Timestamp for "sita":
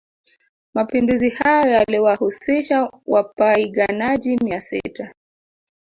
4.61-5.13